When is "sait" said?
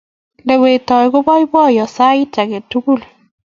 1.95-2.33